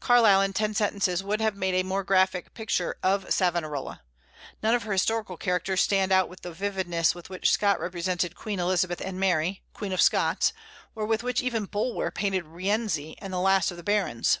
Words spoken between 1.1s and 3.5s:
would have made a more graphic picture of